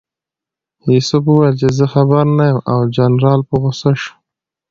یوسف 0.93 1.23
وویل 1.27 1.55
چې 1.61 1.67
زه 1.77 1.85
خبر 1.93 2.25
نه 2.37 2.45
یم 2.49 2.59
او 2.71 2.79
جنرال 2.95 3.39
په 3.49 3.55
غوسه 3.61 3.91
شو. 4.01 4.13